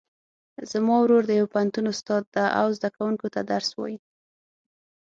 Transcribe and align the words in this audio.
زما 0.71 0.95
ورور 1.01 1.23
د 1.27 1.31
یو 1.39 1.47
پوهنتون 1.53 1.85
استاد 1.93 2.23
ده 2.35 2.45
او 2.59 2.67
زده 2.77 2.89
کوونکو 2.95 3.27
ته 3.33 3.39
درس 3.51 3.69
وایي 3.75 3.97